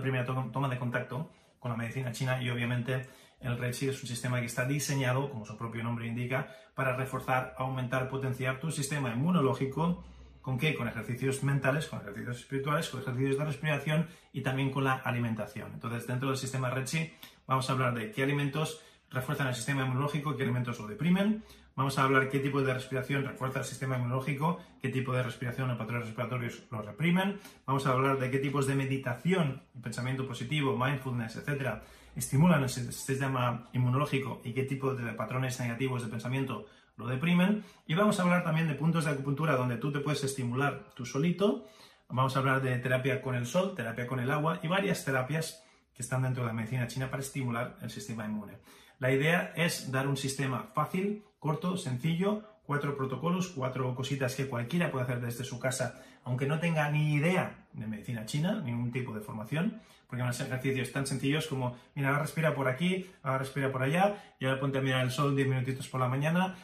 [0.00, 1.30] primera toma de contacto
[1.60, 3.06] con la medicina china y obviamente
[3.38, 7.54] el REDSI es un sistema que está diseñado, como su propio nombre indica, para reforzar,
[7.58, 10.02] aumentar, potenciar tu sistema inmunológico.
[10.40, 10.74] ¿Con qué?
[10.74, 15.70] Con ejercicios mentales, con ejercicios espirituales, con ejercicios de respiración y también con la alimentación.
[15.74, 17.12] Entonces, dentro del sistema REDSI
[17.46, 21.42] vamos a hablar de qué alimentos refuerzan el sistema inmunológico, qué alimentos lo deprimen,
[21.80, 25.70] Vamos a hablar qué tipo de respiración refuerza el sistema inmunológico, qué tipo de respiración
[25.70, 27.40] o patrones respiratorios lo reprimen.
[27.64, 31.82] Vamos a hablar de qué tipos de meditación, pensamiento positivo, mindfulness, etcétera,
[32.20, 37.64] estimulan el sistema inmunológico y qué tipo de patrones negativos de pensamiento lo deprimen.
[37.86, 41.06] Y vamos a hablar también de puntos de acupuntura donde tú te puedes estimular tú
[41.06, 41.66] solito.
[42.08, 45.64] Vamos a hablar de terapia con el sol, terapia con el agua y varias terapias
[45.94, 48.58] que están dentro de la medicina china para estimular el sistema inmune.
[48.98, 54.92] La idea es dar un sistema fácil, corto, sencillo, cuatro protocolos, cuatro cositas que cualquiera
[54.92, 59.12] puede hacer desde su casa, aunque no tenga ni idea de medicina china, ningún tipo
[59.12, 63.10] de formación, porque van a ser ejercicios tan sencillos como, mira, ahora respira por aquí,
[63.24, 66.06] ahora respira por allá, y ahora ponte a mirar el sol 10 minutitos por la
[66.06, 66.54] mañana,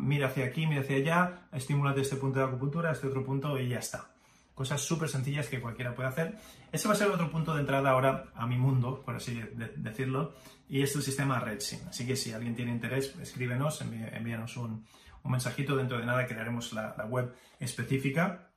[0.00, 3.68] mira hacia aquí, mira hacia allá, estimúlate este punto de acupuntura, este otro punto y
[3.68, 4.06] ya está
[4.60, 6.36] cosas súper sencillas que cualquiera puede hacer.
[6.70, 9.40] Ese va a ser otro punto de entrada ahora a mi mundo, por así
[9.76, 10.34] decirlo,
[10.68, 11.88] y es el sistema RedSim.
[11.88, 14.84] Así que si alguien tiene interés, escríbenos, envíanos un,
[15.24, 15.76] mensajito.
[15.76, 18.50] Dentro de nada crearemos la, web específica,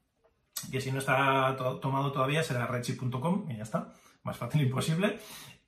[0.72, 3.94] que si no está tomado todavía será redsi.com y ya está.
[4.24, 5.20] Más fácil imposible.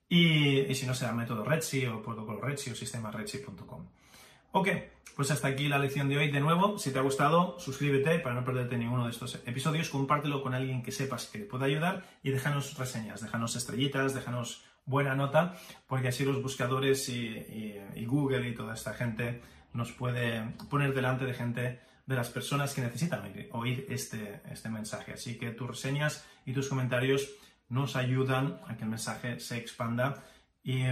[0.08, 3.88] Y, si no será método Redsi o protocolo Redsi o sistema redsi.com.
[4.52, 4.70] Ok,
[5.16, 6.32] pues hasta aquí la lección de hoy.
[6.32, 10.44] De nuevo, si te ha gustado, suscríbete para no perderte ninguno de estos episodios, compártelo
[10.44, 15.16] con alguien que sepas que te puede ayudar y déjanos reseñas, déjanos estrellitas, déjanos buena
[15.16, 17.76] nota, porque así los buscadores y,
[18.06, 19.42] Google y toda esta gente
[19.76, 25.14] nos puede poner delante de gente, de las personas que necesitan oír este, este mensaje.
[25.14, 27.30] Así que tus reseñas y tus comentarios
[27.68, 30.24] nos ayudan a que el mensaje se expanda
[30.64, 30.84] y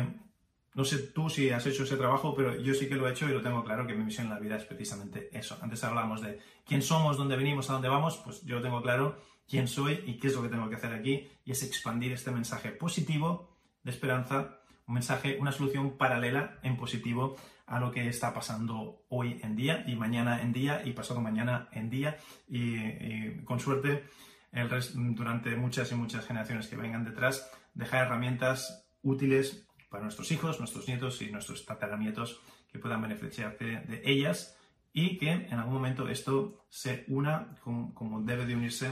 [0.75, 3.29] no sé tú si has hecho ese trabajo, pero yo sí que lo he hecho
[3.29, 5.57] y lo tengo claro que mi misión en la vida es precisamente eso.
[5.61, 9.67] Antes hablábamos de quién somos, dónde venimos, a dónde vamos, pues yo tengo claro quién
[9.67, 12.71] soy y qué es lo que tengo que hacer aquí y es expandir este mensaje
[12.71, 19.05] positivo de esperanza, un mensaje, una solución paralela en positivo a lo que está pasando
[19.09, 24.05] hoy en día y mañana en día y pasado mañana en día y, con suerte
[24.51, 24.69] el
[25.15, 30.87] durante muchas y muchas generaciones que vengan detrás dejar herramientas útiles para nuestros hijos, nuestros
[30.87, 32.41] nietos y nuestros tataranietos
[32.71, 34.57] que puedan beneficiarse de ellas
[34.91, 38.91] y que en algún momento esto se una como, debe de unirse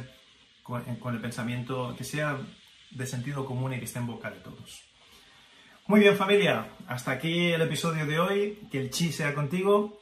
[0.64, 2.40] con, el pensamiento que sea
[2.92, 4.91] de sentido común y que esté en boca de todos.
[5.92, 10.00] Muy bien familia, hasta aquí el episodio de hoy, que el chi sea contigo,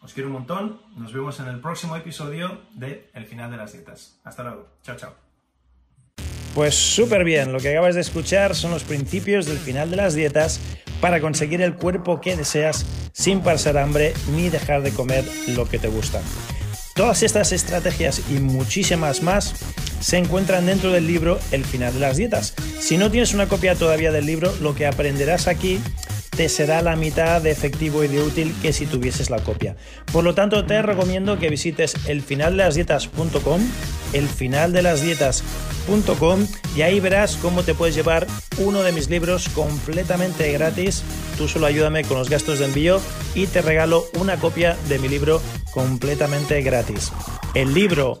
[0.00, 3.72] os quiero un montón, nos vemos en el próximo episodio de El final de las
[3.72, 4.20] dietas.
[4.22, 5.14] Hasta luego, chao chao.
[6.54, 10.14] Pues súper bien, lo que acabas de escuchar son los principios del final de las
[10.14, 10.60] dietas
[11.00, 15.24] para conseguir el cuerpo que deseas sin pasar hambre ni dejar de comer
[15.56, 16.22] lo que te gusta.
[16.94, 19.56] Todas estas estrategias y muchísimas más
[20.00, 22.54] se encuentran dentro del libro El final de las dietas.
[22.80, 25.80] Si no tienes una copia todavía del libro, lo que aprenderás aquí
[26.36, 29.74] te será la mitad de efectivo y de útil que si tuvieses la copia.
[30.12, 33.62] Por lo tanto, te recomiendo que visites elfinaldelasdietas.com,
[34.12, 38.26] elfinaldelasdietas.com y ahí verás cómo te puedes llevar
[38.58, 41.02] uno de mis libros completamente gratis.
[41.38, 43.00] Tú solo ayúdame con los gastos de envío
[43.34, 45.40] y te regalo una copia de mi libro
[45.72, 47.12] completamente gratis.
[47.54, 48.20] El libro